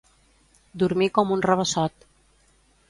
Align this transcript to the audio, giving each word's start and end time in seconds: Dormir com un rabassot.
Dormir 0.83 1.11
com 1.19 1.35
un 1.37 1.47
rabassot. 1.49 2.11